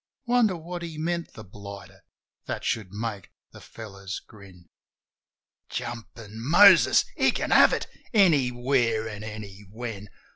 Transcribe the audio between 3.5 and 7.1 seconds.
the fellows grin:... Jumpin' Moses!...